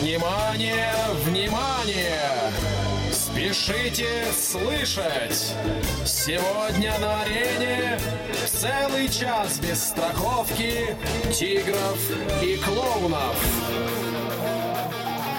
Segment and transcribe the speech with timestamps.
[0.00, 0.94] Внимание,
[1.26, 2.32] внимание!
[3.12, 5.54] Спешите слышать!
[6.06, 7.98] Сегодня на арене
[8.46, 10.96] целый час без страховки,
[11.30, 11.98] тигров
[12.42, 13.36] и клоунов.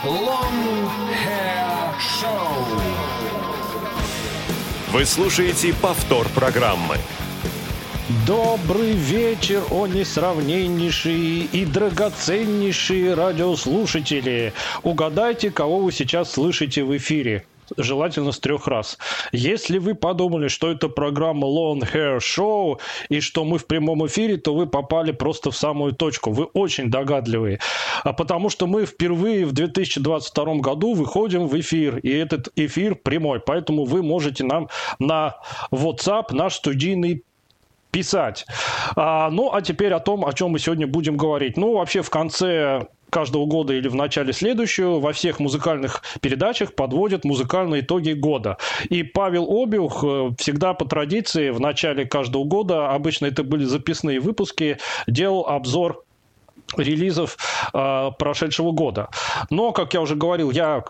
[0.03, 0.89] Long
[1.25, 2.81] Hair Show.
[4.91, 6.97] Вы слушаете повтор программы.
[8.27, 14.53] Добрый вечер, о несравненнейшие и драгоценнейшие радиослушатели.
[14.83, 17.45] Угадайте, кого вы сейчас слышите в эфире
[17.77, 18.97] желательно с трех раз.
[19.31, 24.35] Если вы подумали, что это программа Long Hair Show и что мы в прямом эфире,
[24.35, 26.31] то вы попали просто в самую точку.
[26.31, 27.59] Вы очень догадливые.
[28.03, 33.39] А потому что мы впервые в 2022 году выходим в эфир, и этот эфир прямой.
[33.39, 34.67] Поэтому вы можете нам
[34.99, 35.37] на
[35.71, 37.23] WhatsApp, наш студийный
[37.91, 38.45] писать.
[38.95, 41.57] А, ну, а теперь о том, о чем мы сегодня будем говорить.
[41.57, 47.25] Ну, вообще в конце каждого года или в начале следующего во всех музыкальных передачах подводят
[47.25, 48.57] музыкальные итоги года.
[48.89, 54.19] И Павел Обиух э, всегда по традиции в начале каждого года, обычно это были записные
[54.19, 56.03] выпуски, делал обзор
[56.77, 57.37] релизов
[57.73, 59.09] э, прошедшего года.
[59.49, 60.85] Но, как я уже говорил, я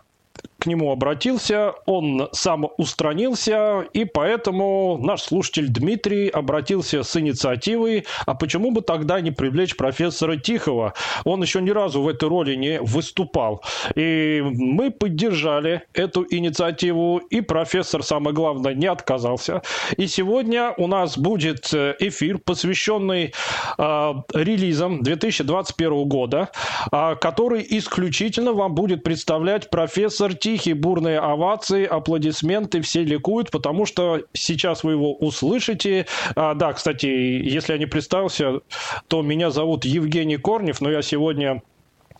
[0.62, 8.36] к нему обратился, он сам устранился, и поэтому наш слушатель Дмитрий обратился с инициативой, а
[8.36, 10.94] почему бы тогда не привлечь профессора Тихого?
[11.26, 13.64] Он еще ни разу в этой роли не выступал.
[13.95, 19.64] И мы поддержали эту инициативу, и профессор, самое главное, не отказался.
[19.98, 23.34] И сегодня у нас будет эфир, посвященный
[23.80, 26.50] э, релизам 2021 года,
[26.92, 33.86] э, который исключительно вам будет представлять профессор Тихий тихие бурные овации, аплодисменты, все ликуют, потому
[33.86, 36.08] что сейчас вы его услышите.
[36.36, 38.60] А, да, кстати, если я не представился,
[39.08, 41.62] то меня зовут Евгений Корнев, но я сегодня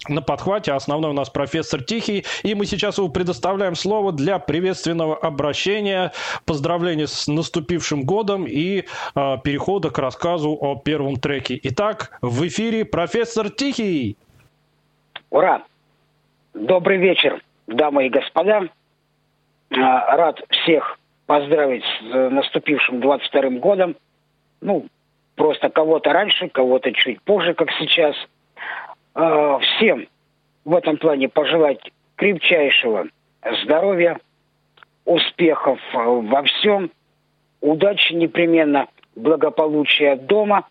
[0.08, 0.72] на подхвате.
[0.72, 2.24] Основной у нас профессор Тихий.
[2.44, 6.14] И мы сейчас его предоставляем слово для приветственного обращения,
[6.46, 8.86] поздравления с наступившим годом и
[9.16, 11.60] э, перехода к рассказу о первом треке.
[11.64, 14.16] Итак, в эфире профессор Тихий.
[15.30, 15.64] Ура!
[16.54, 18.70] Добрый вечер дамы и господа.
[19.72, 23.96] А, рад всех поздравить с наступившим 22-м годом.
[24.60, 24.88] Ну,
[25.36, 28.16] просто кого-то раньше, кого-то чуть позже, как сейчас.
[29.14, 30.08] А, всем
[30.66, 33.08] в этом плане пожелать крепчайшего
[33.64, 34.20] здоровья,
[35.06, 36.92] успехов во всем,
[37.60, 40.68] удачи непременно, благополучия дома,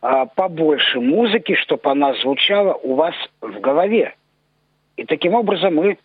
[0.00, 4.14] а, побольше музыки, чтобы она звучала у вас в голове.
[4.96, 5.98] И таким образом мы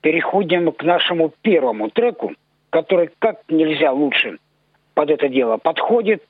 [0.00, 2.32] переходим к нашему первому треку,
[2.70, 4.38] который как нельзя лучше
[4.94, 6.22] под это дело подходит.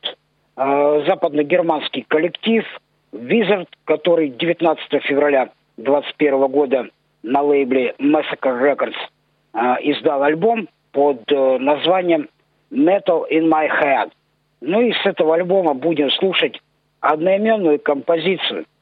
[0.57, 2.65] Э, западно-германский коллектив
[3.13, 6.89] Wizard, который 19 февраля 2021 года
[7.23, 8.97] на лейбле Massacre Records
[9.55, 12.29] э, издал альбом под э, названием
[12.71, 14.11] Metal in My Head.
[14.61, 16.61] Ну и с этого альбома будем слушать
[17.01, 18.65] одноименную композицию–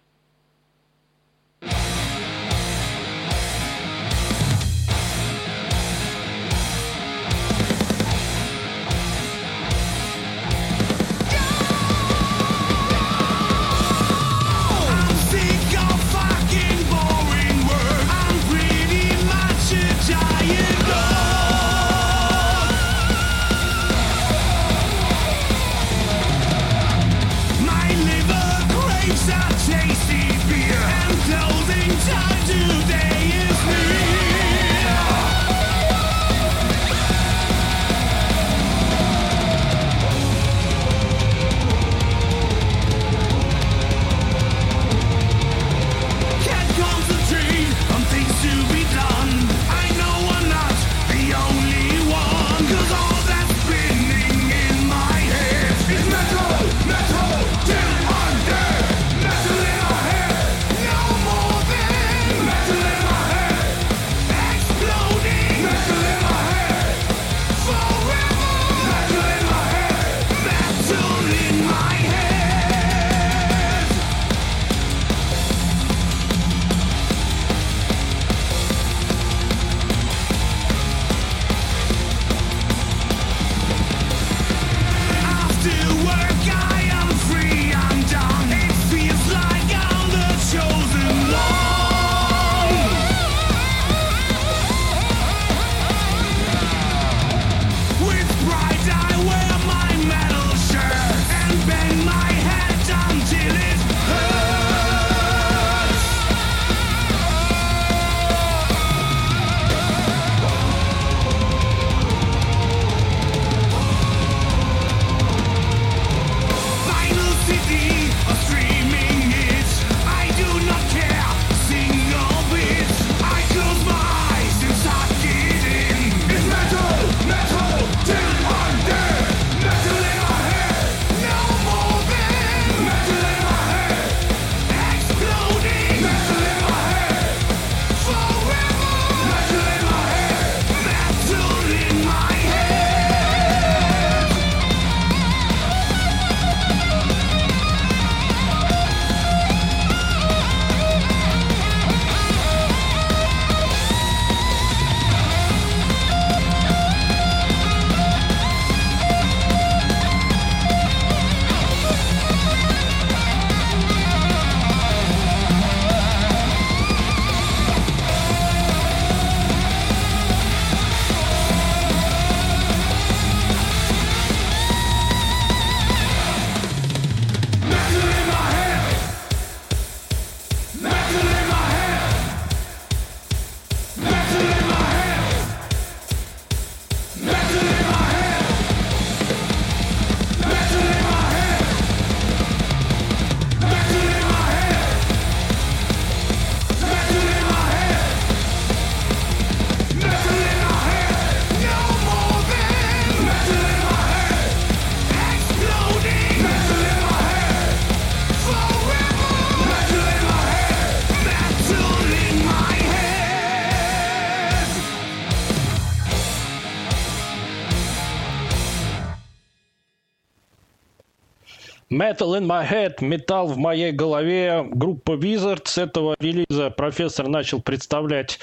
[222.16, 224.64] Metal in my head, металл в моей голове.
[224.70, 228.38] Группа Wizard с этого релиза профессор начал представлять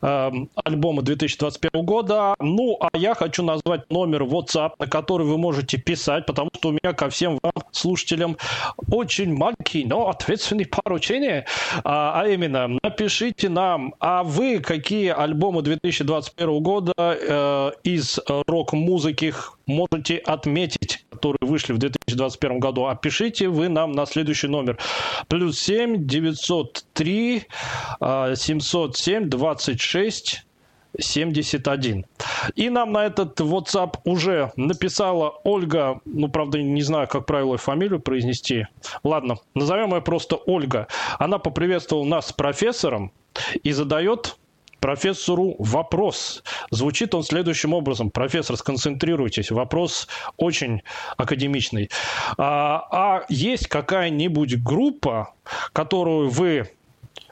[0.00, 0.30] э,
[0.64, 2.34] альбомы 2021 года.
[2.40, 6.72] Ну, а я хочу назвать номер WhatsApp, на который вы можете писать, потому что у
[6.72, 8.38] меня ко всем вам, слушателям,
[8.90, 11.44] очень маленький, но ответственный поручение.
[11.84, 19.34] А, а именно, напишите нам, а вы какие альбомы 2021 года э, из рок-музыки
[19.66, 24.78] можете отметить, которые вышли в 2021 году, опишите вы нам на следующий номер.
[25.28, 27.46] Плюс 7 903
[28.00, 30.44] 707 26
[30.98, 32.06] 71.
[32.56, 38.00] И нам на этот WhatsApp уже написала Ольга, ну, правда, не знаю, как правило фамилию
[38.00, 38.66] произнести.
[39.04, 40.86] Ладно, назовем ее просто Ольга.
[41.18, 43.12] Она поприветствовала нас с профессором
[43.62, 44.36] и задает
[44.80, 46.42] профессору вопрос.
[46.70, 48.10] Звучит он следующим образом.
[48.10, 49.50] Профессор, сконцентрируйтесь.
[49.50, 50.82] Вопрос очень
[51.16, 51.90] академичный.
[52.36, 55.34] А, а есть какая-нибудь группа,
[55.72, 56.70] которую вы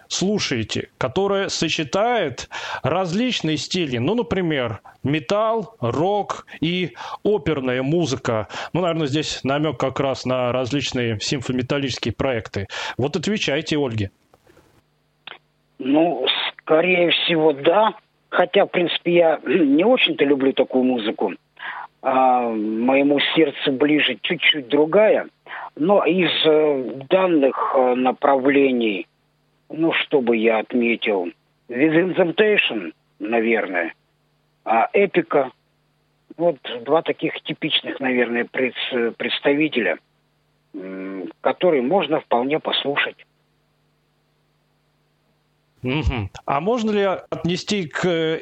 [0.09, 2.49] слушаете, которая сочетает
[2.83, 3.99] различные стили.
[3.99, 8.49] Ну, например, металл, рок и оперная музыка.
[8.73, 12.67] Ну, наверное, здесь намек как раз на различные симфометаллические проекты.
[12.97, 14.11] Вот отвечайте, Ольге.
[15.79, 16.27] Ну,
[16.69, 17.95] скорее всего, да.
[18.29, 21.33] Хотя, в принципе, я не очень-то люблю такую музыку.
[22.03, 25.27] А, моему сердцу ближе чуть-чуть другая.
[25.77, 29.07] Но из э, данных э, направлений–
[29.71, 31.29] ну, что бы я отметил,
[31.69, 33.93] Within наверное,
[34.65, 35.51] а Эпика.
[36.37, 39.99] Вот два таких типичных, наверное, представителя,
[41.41, 43.17] которые можно вполне послушать.
[46.45, 48.41] А можно ли отнести к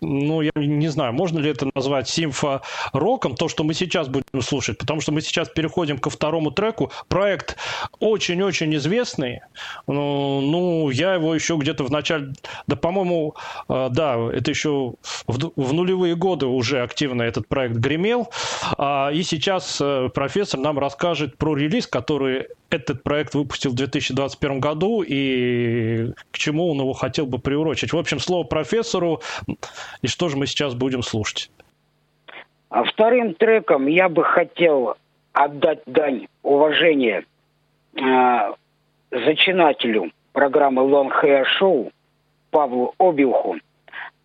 [0.00, 4.78] ну, я не знаю, можно ли это назвать симфо-роком, то, что мы сейчас будем слушать,
[4.78, 6.90] потому что мы сейчас переходим ко второму треку.
[7.08, 7.56] Проект
[7.98, 9.40] очень-очень известный.
[9.86, 12.32] Ну, ну, я его еще где-то в начале,
[12.66, 13.34] да, по-моему,
[13.68, 14.94] э, да, это еще
[15.26, 18.30] в, в нулевые годы уже активно этот проект гремел.
[18.76, 24.60] А, и сейчас э, профессор нам расскажет про релиз, который этот проект выпустил в 2021
[24.60, 27.92] году и к чему он его хотел бы приурочить.
[27.92, 29.20] В общем, слово профессору.
[30.02, 31.50] И что же мы сейчас будем слушать?
[32.68, 34.96] А вторым треком я бы хотел
[35.32, 37.24] отдать дань уважения
[37.94, 38.52] э,
[39.10, 41.90] зачинателю программы Long Hair Show
[42.50, 43.56] Павлу Обилху.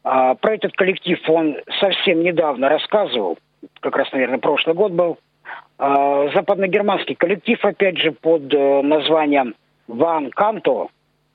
[0.04, 3.38] Э, про этот коллектив он совсем недавно рассказывал,
[3.80, 5.18] как раз, наверное, прошлый год был.
[5.78, 9.56] Э, западногерманский коллектив, опять же, под э, названием
[9.88, 10.88] Ван Канто,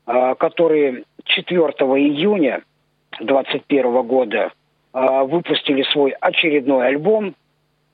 [0.06, 2.62] э, который 4 июня
[3.20, 4.52] 2021 года
[4.92, 7.34] э, выпустили свой очередной альбом.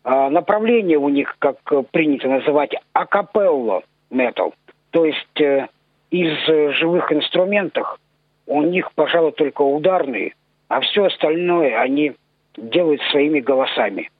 [0.05, 1.59] Э, направление у них, как
[1.91, 4.55] принято называть, акапелло метал.
[4.91, 5.69] То есть э,
[6.11, 6.33] из
[6.77, 7.99] живых инструментов
[8.47, 10.35] у них, пожалуй, только ударные,
[10.69, 12.13] а все остальное они
[12.57, 14.11] делают своими голосами.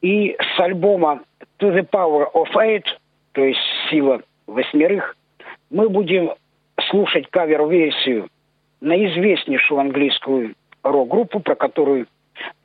[0.00, 1.20] И с альбома
[1.60, 2.84] To the Power of Eight,
[3.32, 5.16] то есть сила восьмерых,
[5.70, 6.32] мы будем
[6.90, 8.28] слушать кавер-версию
[8.82, 12.06] на известнейшую английскую рок-группу, про которую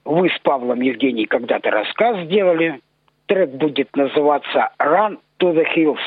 [0.04, 2.82] вы с Павлом Евгений когда-то рассказ сделали.
[3.28, 6.00] Трек будет называться «Run to the Hills».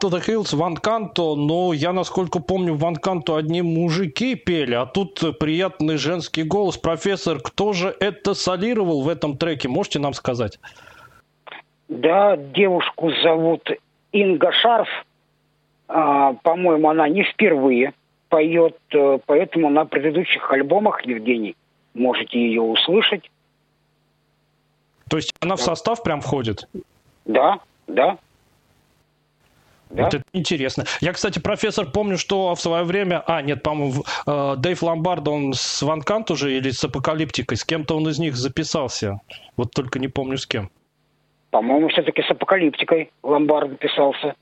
[0.00, 4.86] To the Hills, Ван Канто, но я, насколько помню, Ван Канто одни мужики пели, а
[4.86, 6.76] тут приятный женский голос.
[6.76, 10.58] Профессор, кто же это солировал в этом треке, можете нам сказать?
[11.88, 13.68] Да, девушку зовут
[14.12, 14.88] Инга Шарф.
[15.88, 17.94] А, по-моему, она не впервые
[18.28, 21.56] поет, э, поэтому на предыдущих альбомах, Евгений,
[21.94, 23.30] можете ее услышать.
[25.08, 26.68] То есть она в состав прям входит?
[27.24, 28.18] Да, да.
[29.90, 30.08] Да?
[30.08, 30.84] Это интересно.
[31.00, 33.22] Я, кстати, профессор, помню, что в свое время...
[33.26, 37.56] А, нет, по-моему, э, Дэйв Ломбард, он с Ван Кант уже или с Апокалиптикой?
[37.56, 39.20] С кем-то он из них записался.
[39.56, 40.70] Вот только не помню с кем.
[41.50, 44.34] По-моему, все-таки с Апокалиптикой Ломбард писался.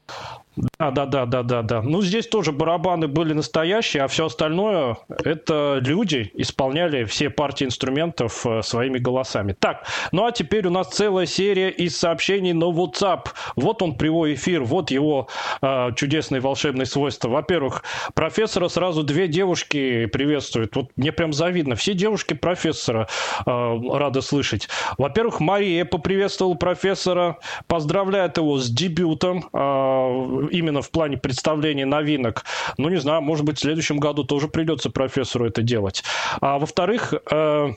[0.57, 1.83] Да, да, да, да, да, да.
[1.83, 8.47] Ну, здесь тоже барабаны были настоящие, а все остальное это люди исполняли все партии инструментов
[8.47, 9.55] э, своими голосами.
[9.59, 13.27] Так, ну а теперь у нас целая серия из сообщений на WhatsApp.
[13.57, 15.29] Вот он, прямой эфир, вот его
[15.61, 17.29] э, чудесные волшебные свойства.
[17.29, 17.83] Во-первых,
[18.15, 20.75] профессора сразу две девушки приветствуют.
[20.77, 21.75] Вот мне прям завидно.
[21.75, 23.09] Все девушки профессора
[23.45, 24.69] э, рады слышать.
[24.97, 29.49] Во-первых, Мария поприветствовала профессора, поздравляет его с дебютом.
[29.53, 32.45] Э, именно в плане представления новинок,
[32.79, 36.05] ну, не знаю, может быть, в следующем году тоже придется профессору это делать.
[36.41, 37.71] А во-вторых, э,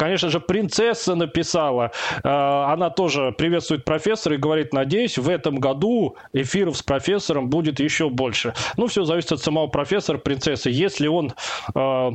[0.00, 1.92] Конечно же, принцесса написала.
[2.24, 2.28] Э,
[2.72, 8.08] она тоже приветствует профессора и говорит, надеюсь, в этом году эфиров с профессором будет еще
[8.08, 8.54] больше.
[8.78, 10.70] Ну, все зависит от самого профессора, принцессы.
[10.70, 11.34] Если он
[11.74, 12.10] э,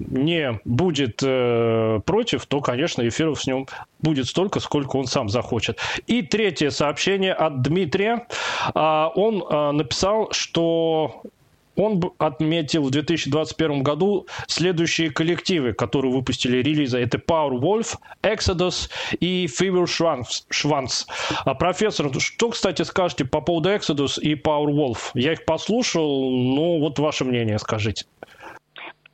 [0.00, 3.68] не будет э, против, то, конечно, эфиров с ним
[4.00, 5.78] будет столько, сколько он сам захочет.
[6.08, 8.26] И третье сообщение от Дмитрия.
[8.74, 11.22] Он написал, что
[11.80, 16.98] он отметил в 2021 году следующие коллективы, которые выпустили релизы.
[16.98, 21.06] Это Power Wolf, Exodus и Fever Schwanz.
[21.44, 25.10] А, профессор, что, кстати, скажете по поводу Exodus и Power Wolf?
[25.14, 28.04] Я их послушал, ну вот ваше мнение скажите.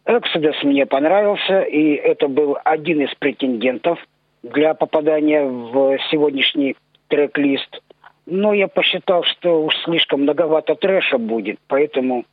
[0.06, 3.98] Exodus мне понравился, и это был один из претендентов
[4.42, 6.76] для попадания в сегодняшний
[7.08, 7.80] трек-лист.
[8.26, 12.24] Но я посчитал, что уж слишком многовато трэша будет, поэтому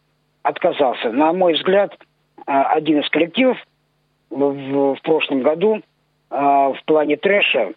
[0.44, 1.12] отказался.
[1.12, 1.98] На мой взгляд,
[2.46, 3.58] а, один из коллективов
[4.30, 5.82] в, в прошлом году
[6.30, 7.74] а, в плане трэша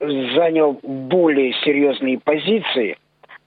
[0.00, 2.96] занял более серьезные позиции.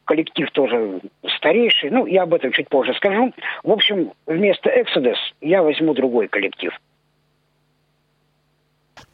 [0.05, 1.01] Коллектив тоже
[1.38, 1.89] старейший.
[1.89, 3.33] Ну, я об этом чуть позже скажу.
[3.63, 6.71] В общем, вместо Exodus я возьму другой коллектив.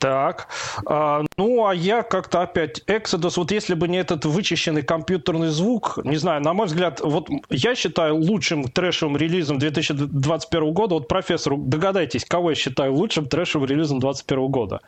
[0.03, 0.49] Так,
[0.85, 5.97] а, ну а я как-то опять Exodus, вот если бы не этот вычищенный компьютерный звук,
[6.03, 11.55] не знаю, на мой взгляд, вот я считаю лучшим трэшевым релизом 2021 года, вот профессор,
[11.55, 14.81] догадайтесь, кого я считаю лучшим трэшевым релизом 2021 года?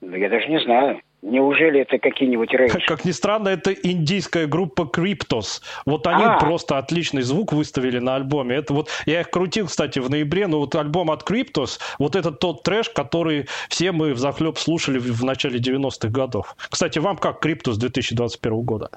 [0.00, 1.00] Я даже не знаю.
[1.22, 2.72] Неужели это какие-нибудь рейдж?
[2.72, 5.62] Как, как ни странно, это индийская группа Cryptos.
[5.86, 6.36] Вот они а!
[6.38, 8.56] просто отличный звук выставили на альбоме.
[8.56, 12.32] Это вот я их крутил, кстати, в ноябре, но вот альбом от Cryptos, вот это
[12.32, 16.56] тот трэш, который все мы в захлеб слушали в начале 90-х годов.
[16.68, 18.90] Кстати, вам как Cryptos 2021 года?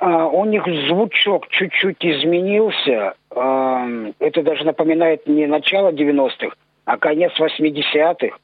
[0.00, 3.12] А, у них звучок чуть-чуть изменился.
[3.36, 3.86] А,
[4.18, 8.38] это даже напоминает не начало 90-х, а конец 80-х.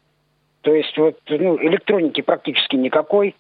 [0.65, 3.37] То есть вот ну, электроники практически никакой.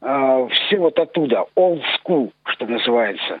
[0.00, 3.40] Э, все вот оттуда, old school, что называется.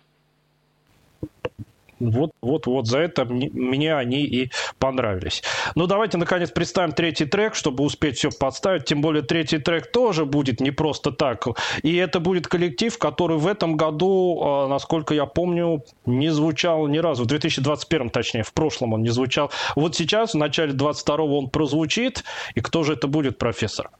[2.00, 5.42] Вот, вот, вот за это мне они и понравились.
[5.74, 8.84] Ну, давайте, наконец, представим третий трек, чтобы успеть все подставить.
[8.84, 11.46] Тем более, третий трек тоже будет не просто так.
[11.82, 16.98] И это будет коллектив, который в этом году, а, насколько я помню, не звучал ни
[16.98, 17.24] разу.
[17.24, 19.50] В 2021, точнее, в прошлом он не звучал.
[19.76, 22.24] Вот сейчас, в начале 22 он прозвучит.
[22.54, 23.90] И кто же это будет, профессор?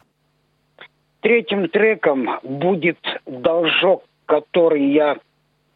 [1.21, 5.17] Третьим треком будет должок, который я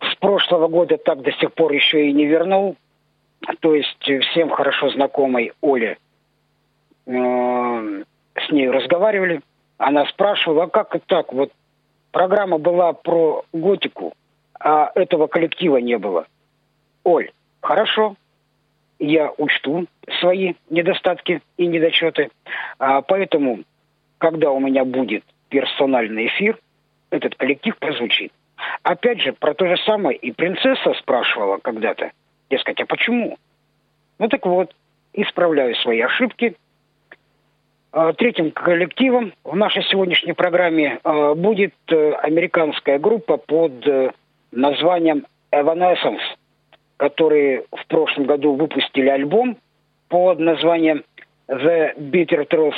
[0.01, 2.77] с прошлого года так до сих пор еще и не вернул.
[3.61, 5.99] То есть всем хорошо знакомой Оле
[7.07, 9.41] э, с ней разговаривали.
[9.79, 11.33] Она спрашивала, а как это так?
[11.33, 11.53] Вот
[12.11, 14.13] программа была про готику,
[14.59, 16.27] а этого коллектива не было.
[17.05, 17.31] Оль,
[17.61, 18.17] хорошо,
[18.99, 19.87] я учту
[20.21, 22.31] свои недостатки и недочеты.
[22.79, 23.61] А поэтому,
[24.19, 26.59] когда у меня будет персональный эфир,
[27.11, 28.33] этот коллектив прозвучит.
[28.83, 32.13] Опять же, про то же самое и принцесса спрашивала когда-то.
[32.51, 33.39] Дескать, а почему?
[34.19, 34.75] Ну так вот,
[35.13, 36.57] исправляю свои ошибки.
[37.93, 44.13] А, третьим коллективом в нашей сегодняшней программе а, будет э, американская группа под э,
[44.53, 46.21] названием Evanescence,
[46.97, 49.57] которые в прошлом году выпустили альбом
[50.09, 51.03] под названием
[51.49, 52.77] The Bitter Truth.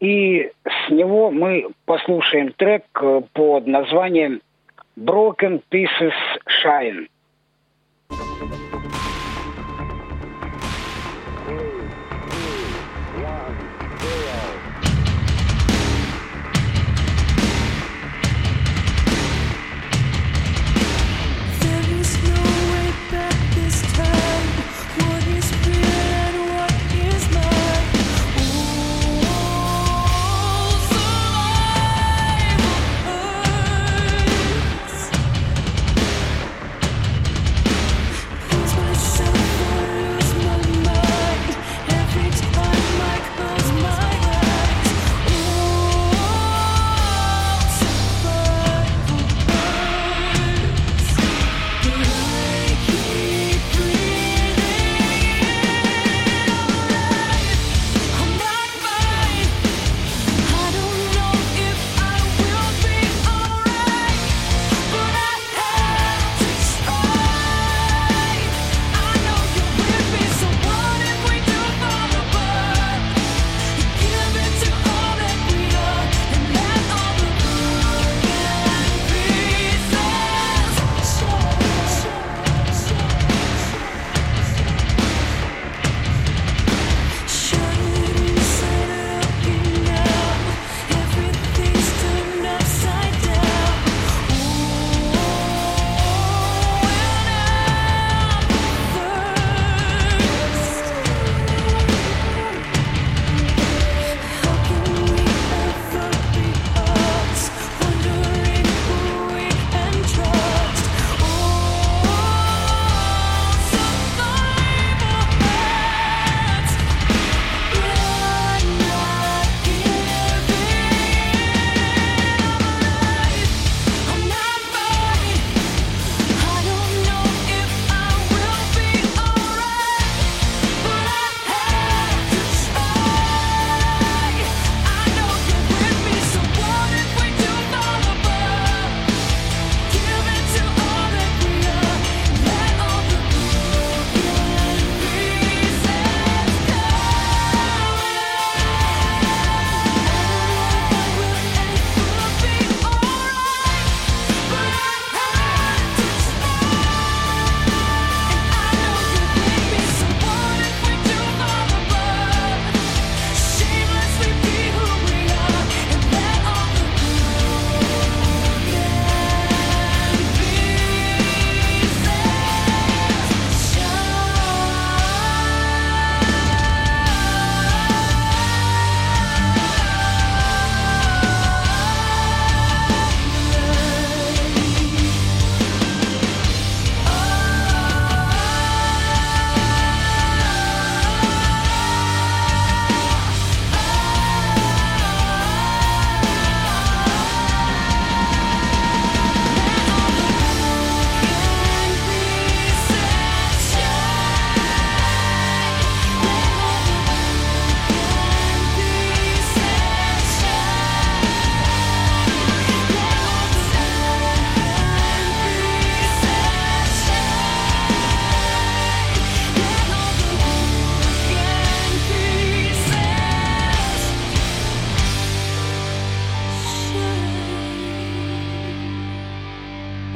[0.00, 4.42] И с него мы послушаем трек э, под названием
[4.96, 6.12] Broken Pieces
[6.62, 7.08] Shine.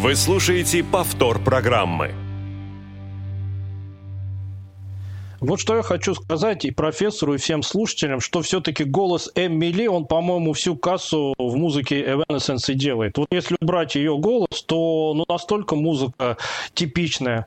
[0.06, 2.25] Вы слушаете повтор программы.
[5.40, 10.06] Вот что я хочу сказать и профессору, и всем слушателям, что все-таки голос Эмили, он,
[10.06, 13.18] по-моему, всю кассу в музыке Evanescence и делает.
[13.18, 16.38] Вот если убрать ее голос, то ну, настолько музыка
[16.74, 17.46] типичная,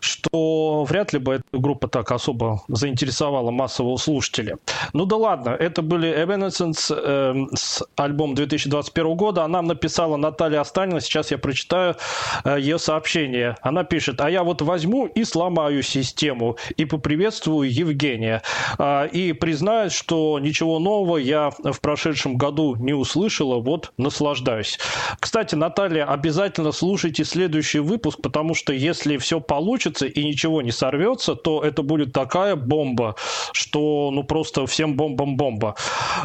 [0.00, 4.58] что вряд ли бы эта группа так особо заинтересовала массового слушателя.
[4.92, 9.44] Ну да ладно, это были Evanescence э, с альбом 2021 года.
[9.44, 11.96] Она написала Наталья Останина, сейчас я прочитаю
[12.44, 13.56] э, ее сообщение.
[13.62, 18.42] Она пишет, а я вот возьму и сломаю систему и поприветствую приветствую Евгения.
[18.76, 24.80] А, и признаюсь, что ничего нового я в прошедшем году не услышала, вот наслаждаюсь.
[25.20, 31.36] Кстати, Наталья, обязательно слушайте следующий выпуск, потому что если все получится и ничего не сорвется,
[31.36, 33.14] то это будет такая бомба,
[33.52, 35.76] что ну просто всем бомбам-бомба.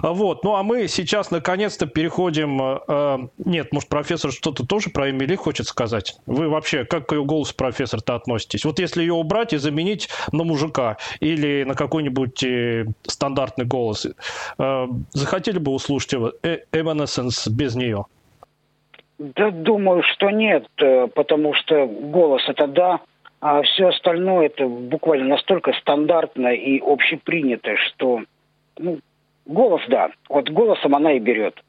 [0.01, 0.43] Вот.
[0.43, 2.79] Ну а мы сейчас наконец-то переходим...
[2.87, 6.15] Э, нет, может, профессор что-то тоже про Эмили хочет сказать?
[6.25, 8.65] Вы вообще как к ее голосу, профессор-то относитесь?
[8.65, 14.07] Вот если ее убрать и заменить на мужика, или на какой-нибудь э, стандартный голос.
[14.57, 18.05] Э, захотели бы услышать Evanescence без нее?
[19.17, 22.99] Да, думаю, что нет, э, потому что голос это да,
[23.39, 28.21] а все остальное это буквально настолько стандартно и общепринято, что
[28.77, 28.99] ну,
[29.45, 31.61] голос да, вот голосом она и берет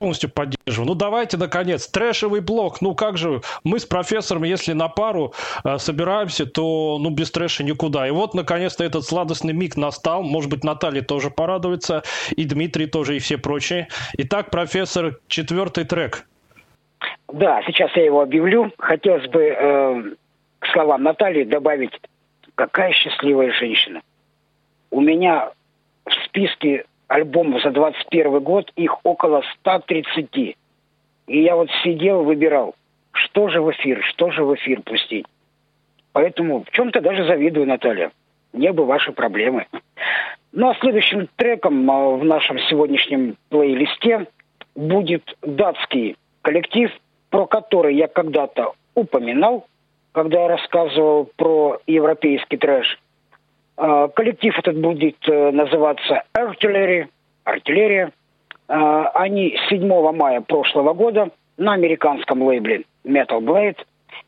[0.00, 0.88] полностью поддерживаю.
[0.88, 2.80] Ну давайте, наконец, трэшевый блок.
[2.80, 7.62] Ну как же, мы с профессором, если на пару э, собираемся, то ну без трэша
[7.62, 8.08] никуда.
[8.08, 10.22] И вот, наконец-то, этот сладостный миг настал.
[10.22, 12.02] Может быть, Наталья тоже порадуется,
[12.34, 13.88] и Дмитрий тоже, и все прочие.
[14.16, 16.26] Итак, профессор, четвертый трек.
[17.32, 18.72] Да, сейчас я его объявлю.
[18.78, 20.02] Хотелось бы э,
[20.60, 21.92] к словам Натальи добавить,
[22.54, 24.00] какая счастливая женщина.
[24.90, 25.50] У меня
[26.06, 30.28] в списке альбомов за 21 год, их около 130.
[30.36, 30.56] И
[31.26, 32.76] я вот сидел, выбирал,
[33.10, 35.26] что же в эфир, что же в эфир пустить.
[36.12, 38.12] Поэтому в чем-то даже завидую, Наталья.
[38.52, 39.66] Не бы ваши проблемы.
[40.52, 44.26] Ну а следующим треком а, в нашем сегодняшнем плейлисте
[44.76, 46.92] будет датский коллектив,
[47.28, 49.66] про который я когда-то упоминал,
[50.12, 53.00] когда я рассказывал про европейский трэш–
[54.08, 58.12] коллектив этот будет э, называться артиллерия.
[58.68, 63.78] А, они 7 мая прошлого года на американском лейбле Metal Blade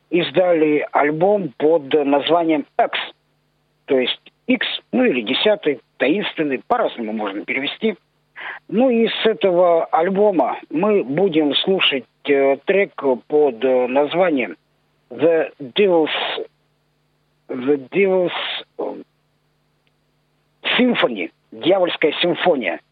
[0.08, 2.98] издали альбом под названием X,
[3.84, 7.96] то есть X, ну или десятый, таинственный, по-разному можно перевести.
[8.68, 12.94] Ну и с этого альбома мы будем слушать э, трек
[13.28, 14.56] под э, названием
[15.10, 16.08] The Devil's
[17.48, 18.32] The Devil's
[20.76, 22.80] Симфони, дьявольская симфония–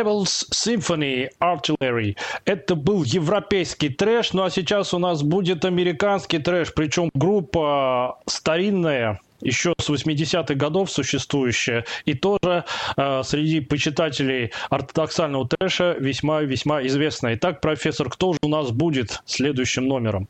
[0.00, 2.16] Devil's Symphony Artillery.
[2.46, 9.20] Это был европейский трэш, ну а сейчас у нас будет американский трэш, причем группа старинная,
[9.42, 12.64] еще с 80-х годов существующая, и тоже
[12.96, 17.34] э, среди почитателей ортодоксального трэша весьма-весьма известная.
[17.34, 20.28] Итак, профессор, кто же у нас будет следующим номером?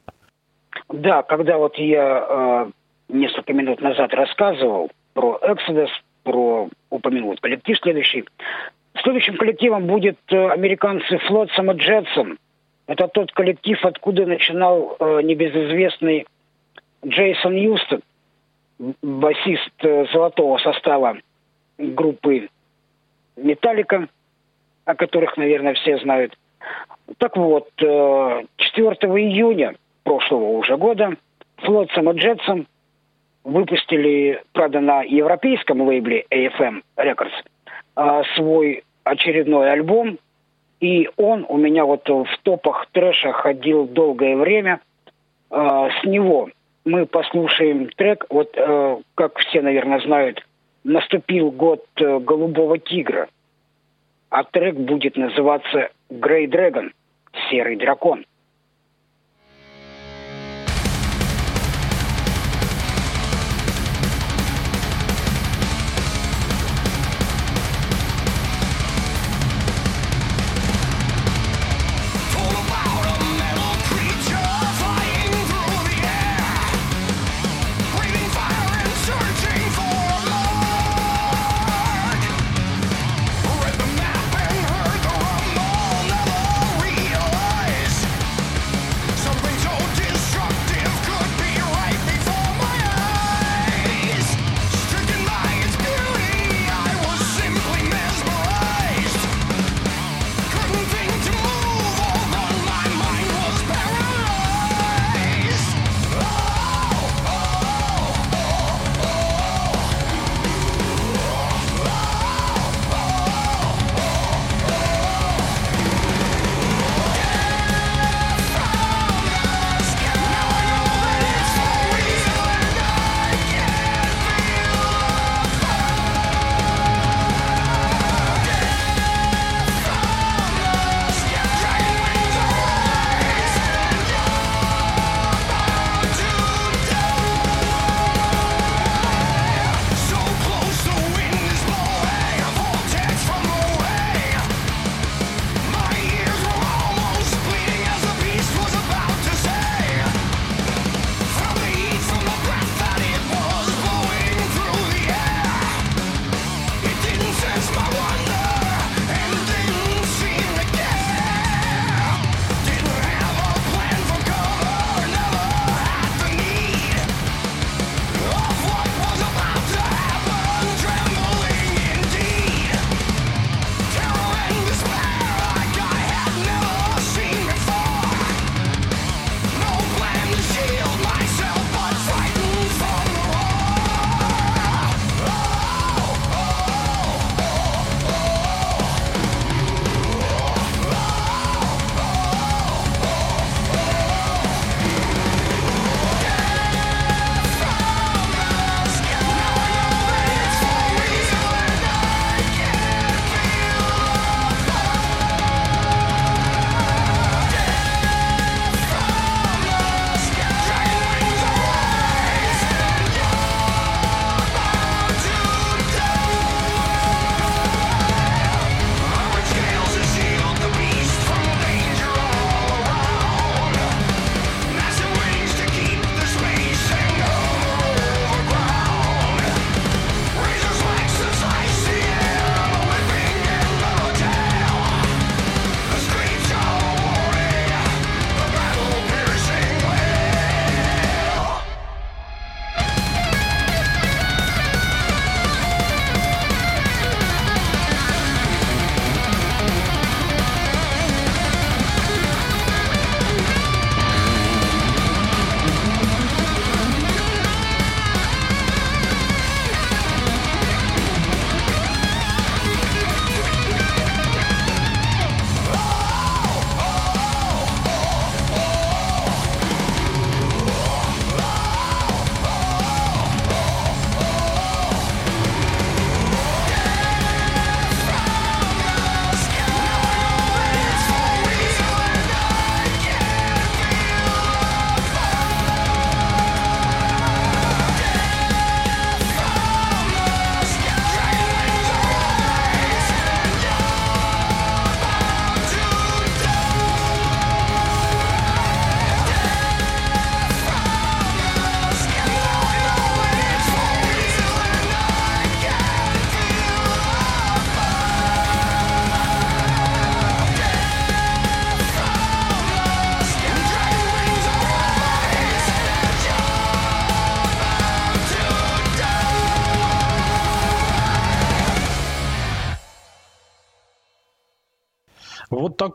[0.88, 2.70] Да, когда вот я э,
[3.08, 5.90] несколько минут назад рассказывал про Exodus,
[6.24, 8.24] про упомянул коллектив следующий,
[9.02, 12.38] Следующим коллективом будет э, американцы Флотсом и Джетсом.
[12.86, 16.26] Это тот коллектив, откуда начинал э, небезызвестный
[17.06, 18.02] Джейсон Юстон,
[19.00, 21.16] басист э, золотого состава
[21.78, 22.48] группы
[23.36, 24.08] Металлика,
[24.84, 26.36] о которых, наверное, все знают.
[27.18, 27.86] Так вот, 4
[28.58, 31.16] июня прошлого уже года
[31.58, 32.66] Флотсом и Джетсом
[33.44, 37.32] выпустили, правда, на европейском лейбле AFM Records–
[37.96, 40.18] а, свой очередной альбом,
[40.80, 44.80] и он у меня вот в топах трэша ходил долгое время.
[45.50, 46.50] А, с него
[46.84, 50.46] мы послушаем трек, вот а, как все, наверное, знают,
[50.84, 53.28] наступил год э, «Голубого тигра»,
[54.30, 56.92] а трек будет называться «Грей Дрэгон»,
[57.50, 58.24] «Серый дракон».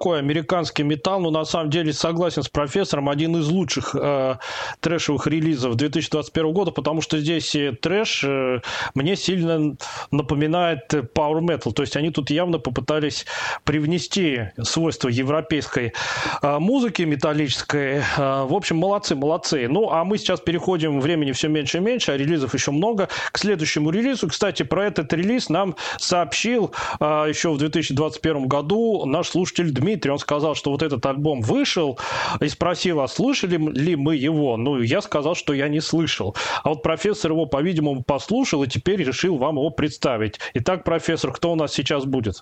[0.05, 4.35] Вот такой американский металл, ну, на самом деле, согласен с профессором, один из лучших э,
[4.79, 8.61] трэшевых релизов 2021 года, потому что здесь трэш э,
[8.95, 9.75] мне сильно
[10.11, 13.25] напоминает Power Metal, то есть они тут явно попытались
[13.63, 15.93] привнести свойства европейской
[16.41, 18.03] э, музыки металлической.
[18.17, 19.67] Э, в общем, молодцы, молодцы.
[19.69, 23.37] Ну, а мы сейчас переходим, времени все меньше и меньше, а релизов еще много, к
[23.37, 24.27] следующему релизу.
[24.27, 30.14] Кстати, про этот релиз нам сообщил э, еще в 2021 году наш слушатель Дмитрий.
[30.15, 31.99] Он сказал, что вот этот альбом вышел
[32.39, 34.55] и спросил, а слышали ли мы его?
[34.55, 36.33] Ну, я сказал, что я не слышал.
[36.63, 40.39] А вот профессор его, по-видимому, послушал и теперь решил вам его представить.
[40.53, 42.35] Итак, профессор, кто у нас сейчас будет?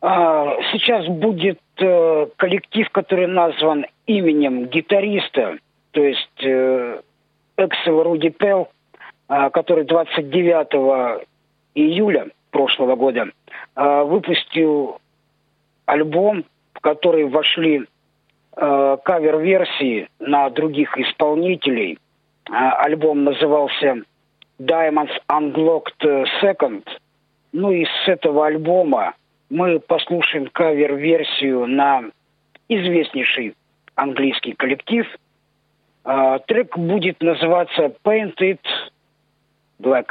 [0.00, 5.58] А, сейчас будет э, коллектив, который назван именем гитариста,
[5.90, 7.00] то есть э,
[7.56, 8.68] Эксел Руди Пел,
[9.28, 11.24] э, который 29
[11.74, 13.26] июля прошлого года
[13.74, 15.00] э, выпустил
[15.86, 17.84] альбом, в который вошли
[18.56, 21.98] э, кавер-версии на других исполнителей.
[22.48, 24.02] Э, альбом назывался
[24.58, 26.86] Diamonds Unlocked Second.
[27.52, 29.14] Ну и с этого альбома
[29.50, 32.04] мы послушаем кавер-версию на
[32.68, 33.54] известнейший
[33.94, 35.06] английский коллектив.
[36.04, 38.60] Э, трек будет называться Painted
[39.78, 40.06] Black.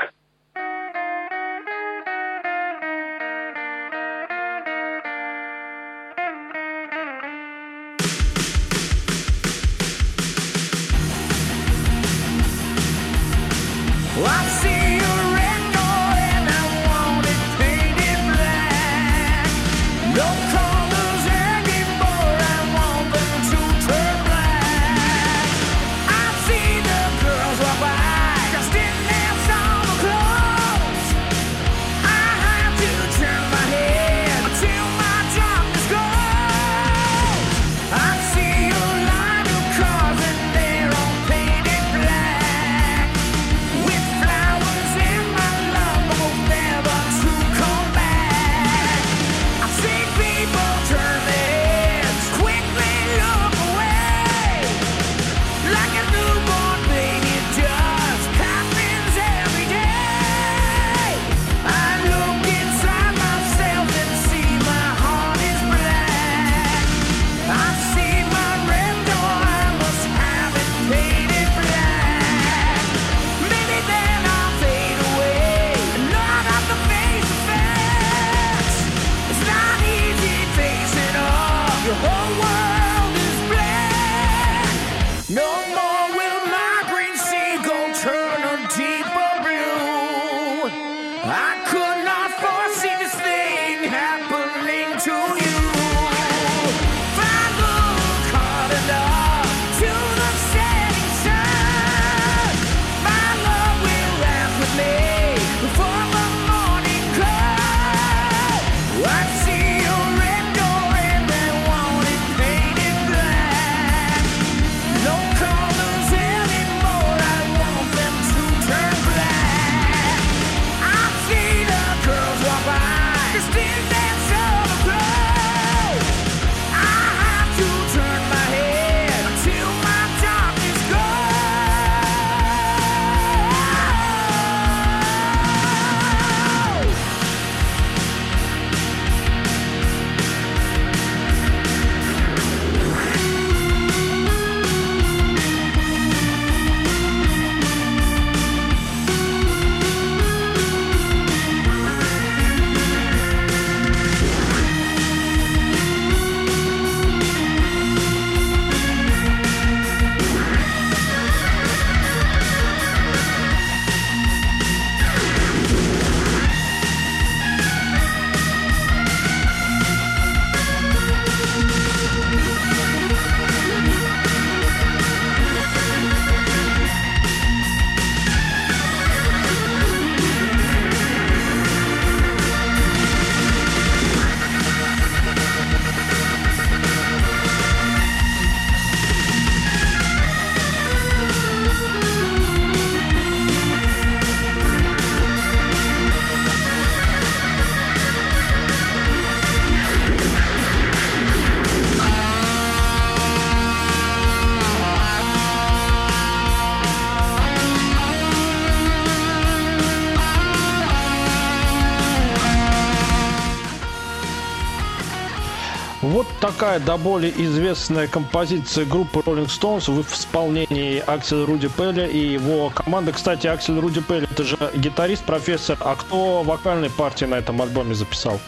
[216.62, 222.70] Такая до боли известная композиция группы Rolling Stones в исполнении Акселя Руди Пелли и его
[222.70, 223.14] команды.
[223.14, 225.80] Кстати, Аксель Руди Пелли это же гитарист, профессор.
[225.80, 228.40] А кто вокальные партии на этом альбоме записал?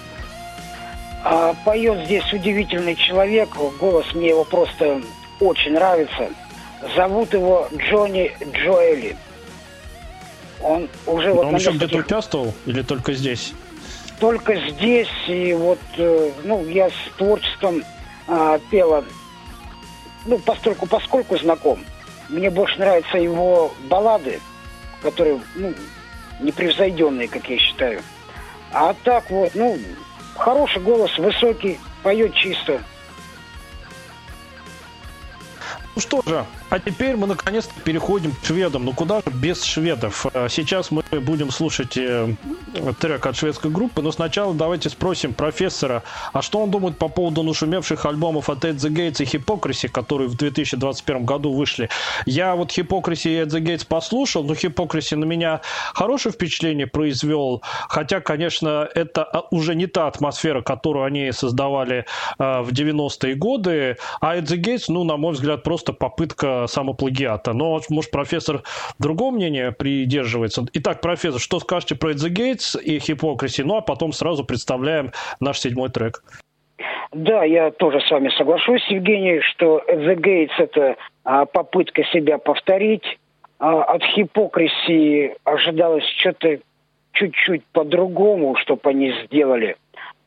[1.23, 3.49] А, поет здесь удивительный человек.
[3.79, 5.01] Голос мне его просто
[5.39, 6.29] очень нравится.
[6.95, 9.17] Зовут его Джонни Джоэли.
[10.61, 13.53] Он уже вот он еще где-то участвовал или только здесь?
[14.19, 15.09] Только здесь.
[15.27, 17.83] И вот, э, ну, я с творчеством
[18.27, 19.03] а, пела,
[20.25, 21.83] ну, постольку поскольку знаком.
[22.29, 24.39] Мне больше нравятся его баллады,
[25.01, 25.73] которые, ну,
[26.39, 28.01] непревзойденные, как я считаю.
[28.71, 29.77] А так вот, ну,
[30.35, 32.81] хороший голос, высокий, поет чисто.
[35.95, 38.85] Ну что же, а теперь мы наконец-то переходим к шведам.
[38.85, 40.25] Ну куда же без шведов?
[40.33, 42.33] А сейчас мы будем слушать э,
[42.99, 46.01] трек от шведской группы, но сначала давайте спросим профессора,
[46.33, 50.35] а что он думает по поводу нашумевших альбомов от Эд The и Hypocrisy, которые в
[50.35, 51.89] 2021 году вышли.
[52.25, 55.61] Я вот Hypocrisy и Эд Gates послушал, но Hypocrisy на меня
[55.93, 62.07] хорошее впечатление произвел, хотя, конечно, это а, уже не та атмосфера, которую они создавали
[62.39, 67.53] э, в 90-е годы, а Эд Gates, ну, на мой взгляд, просто попытка самоплагиата.
[67.53, 68.63] Но, может, профессор
[68.99, 70.65] другого мнения придерживается.
[70.73, 73.63] Итак, профессор, что скажете про The Gates и Hypocrisy?
[73.63, 76.23] Ну, а потом сразу представляем наш седьмой трек.
[77.11, 83.19] Да, я тоже с вами соглашусь, Евгений, что The Gates– это а, попытка себя повторить.
[83.59, 86.59] А, от Hypocrisy ожидалось что-то
[87.11, 89.75] чуть-чуть по-другому, чтобы они сделали.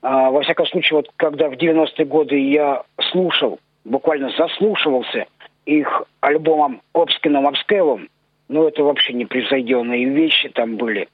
[0.02, 5.26] А, во всяком случае, вот когда в 90-е годы я слушал, буквально заслушивался
[5.66, 8.08] их альбомом Обскином Обскелом,
[8.48, 11.08] ну, это вообще непревзойденные вещи там были.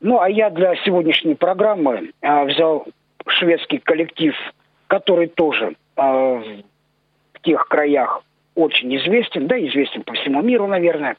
[0.00, 2.86] Ну, а я для сегодняшней программы а, взял
[3.26, 4.34] шведский коллектив,
[4.86, 6.42] который тоже а,
[7.34, 8.22] в тех краях
[8.54, 11.16] очень известен, да, известен по всему миру, наверное.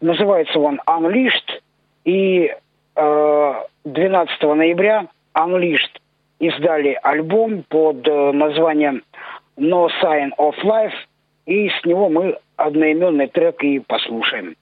[0.00, 1.60] Называется он Unleashed.
[2.04, 2.54] И
[2.94, 3.54] э,
[3.84, 5.98] 12 ноября Unleashed
[6.38, 9.02] издали альбом под э, названием
[9.56, 10.94] No Sign of Life–
[11.46, 14.56] и с него мы одноименный трек и послушаем.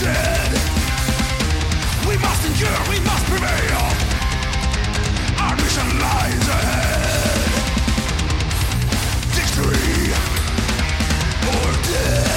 [0.00, 0.52] dead.
[2.08, 3.82] We must endure, we must prevail.
[5.38, 7.40] Our mission lies ahead.
[9.36, 10.12] Victory
[11.52, 12.29] or death.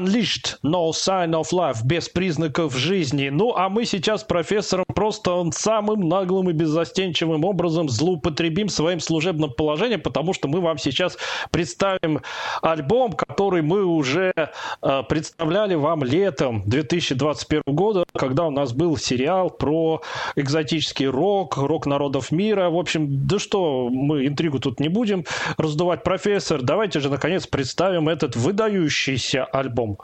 [0.00, 3.28] Unleashed, No Sign of Life, без признаков жизни.
[3.28, 9.50] Ну, а мы сейчас профессором просто он самым наглым и беззастенчивым образом злоупотребим своим служебным
[9.50, 11.16] положением, потому что мы вам сейчас
[11.50, 12.20] представим
[12.60, 19.48] альбом, который мы уже э, представляли вам летом 2021 года, когда у нас был сериал
[19.48, 20.02] про
[20.36, 22.68] экзотический рок, рок народов мира.
[22.68, 25.24] В общем, да что, мы интригу тут не будем
[25.56, 26.60] раздувать, профессор.
[26.60, 29.96] Давайте же, наконец, представим этот выдающийся альбом.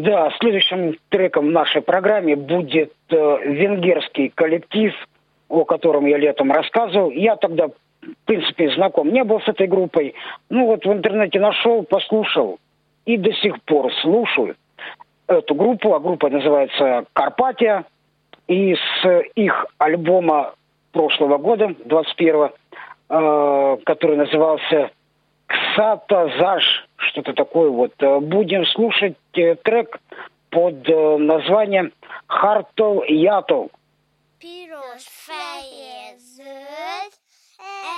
[0.00, 4.92] Да, следующим треком в нашей программе будет э, венгерский коллектив,
[5.48, 7.10] о котором я летом рассказывал.
[7.10, 10.14] Я тогда, в принципе, знаком не был с этой группой.
[10.50, 12.58] Ну вот в интернете нашел, послушал
[13.04, 14.56] и до сих пор слушаю
[15.28, 15.94] эту группу.
[15.94, 17.84] А группа называется «Карпатия».
[18.48, 20.54] И с их альбома
[20.92, 22.52] прошлого года, 21-го,
[23.10, 24.90] э, который назывался
[25.46, 27.92] «Ксата Заш», что-то такое вот.
[27.98, 29.98] Э, будем слушать э, трек
[30.50, 31.92] под э, названием
[32.26, 33.70] «Хартол Ятол».
[34.38, 37.14] Piros fehér zöld,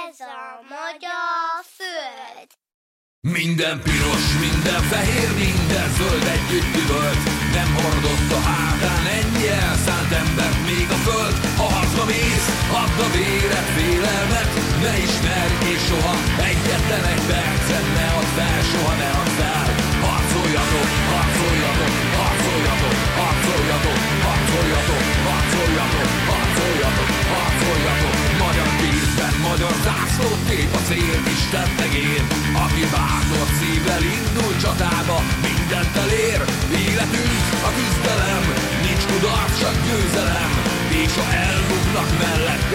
[0.09, 2.49] ez a magyar föld.
[3.21, 7.23] Minden piros, minden fehér, minden zöld együtt üvölt.
[7.57, 11.37] Nem hordott a hátán ennyi elszánt embert még a föld.
[11.59, 12.49] Ha harcba mész,
[12.81, 16.15] add a véret, félelmet, ne ismerj és soha
[16.51, 19.67] egyetlen egy percen ne add fel, soha ne add fel.
[20.05, 28.15] Harcoljatok, harcoljatok, harcoljatok, harcoljatok, harcoljatok, harcoljatok, harcoljatok, harcoljatok.
[28.45, 32.23] Magyar kézben, magyar zászlót kép a cél, Isten megér,
[32.65, 36.41] aki bátor szívvel indul csatába, mindent elér.
[36.85, 38.45] Életünk a küzdelem,
[38.85, 40.51] nincs kudarc, csak győzelem,
[41.03, 42.66] és ha elbuknak mellette,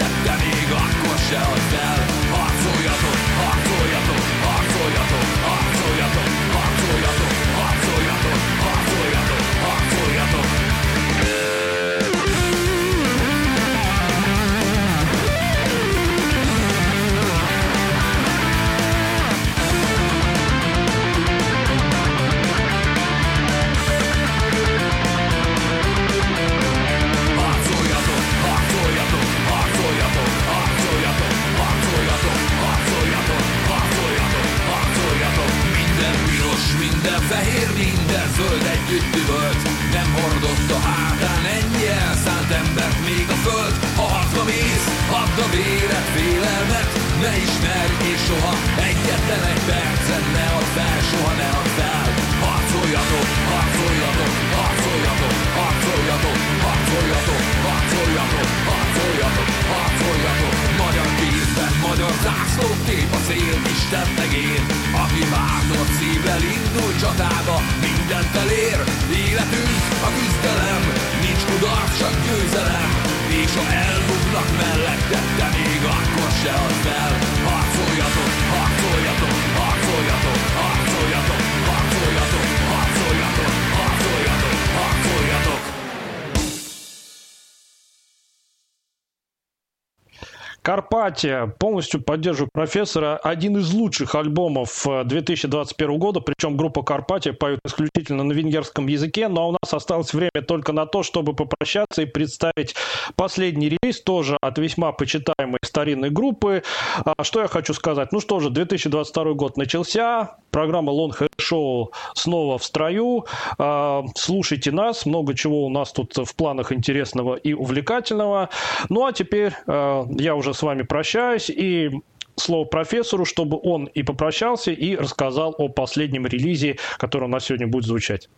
[91.02, 91.48] Карпатия.
[91.58, 93.16] Полностью поддерживаю профессора.
[93.16, 96.20] Один из лучших альбомов э, 2021 года.
[96.20, 99.26] Причем группа Карпатия поет исключительно на венгерском языке.
[99.26, 102.76] Но у нас осталось время только на то, чтобы попрощаться и представить
[103.16, 106.62] последний релиз тоже от весьма почитаемой старинной группы.
[107.04, 108.12] А, Что я хочу сказать?
[108.12, 110.36] Ну что же, 2022 год начался.
[110.52, 113.26] Программа Long Hair Show снова в строю.
[113.58, 115.04] А, Слушайте нас.
[115.04, 118.50] Много чего у нас тут в планах интересного и увлекательного.
[118.88, 121.88] Ну а теперь э, я уже с вами прощаюсь и
[122.36, 127.66] слово профессору, чтобы он и попрощался, и рассказал о последнем релизе, который у нас сегодня
[127.66, 128.28] будет звучать.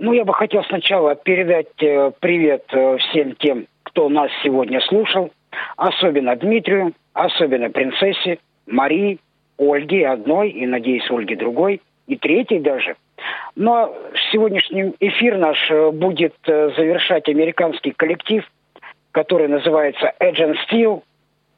[0.00, 5.30] Ну, я бы хотел сначала передать э, привет э, всем тем, кто нас сегодня слушал,
[5.76, 9.20] особенно Дмитрию, особенно принцессе, Марии,
[9.58, 12.96] Ольге одной и, надеюсь, Ольге другой, и третьей даже.
[13.54, 13.94] Но
[14.32, 18.44] сегодняшний эфир наш э, будет завершать американский коллектив,
[19.12, 21.02] который называется Agent Steel.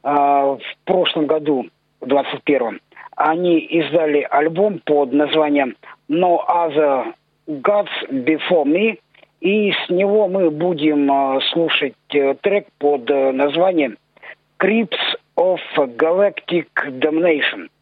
[0.03, 1.67] А, В прошлом году,
[2.01, 2.81] в 21-м,
[3.17, 5.77] они издали альбом под названием
[6.09, 7.15] No Other
[7.47, 8.99] Gods Before Me.
[9.41, 13.97] И с него мы будем э, слушать э, трек под э, названием
[14.59, 14.99] Crips
[15.37, 17.69] of Galactic Damnation–